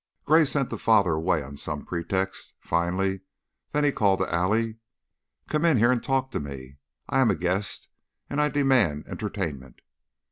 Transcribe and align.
Gray 0.25 0.45
sent 0.45 0.71
the 0.71 0.79
father 0.79 1.11
away 1.11 1.43
on 1.43 1.57
some 1.57 1.85
pretext, 1.85 2.55
finally; 2.59 3.21
then 3.71 3.83
he 3.83 3.91
called 3.91 4.17
to 4.17 4.33
Allie: 4.33 4.77
"Come 5.47 5.63
in 5.63 5.77
here 5.77 5.91
and 5.91 6.03
talk 6.03 6.31
to 6.31 6.39
me. 6.39 6.77
I 7.07 7.21
am 7.21 7.29
a 7.29 7.35
guest 7.35 7.87
and 8.27 8.41
I 8.41 8.49
demand 8.49 9.05
entertainment." 9.05 9.81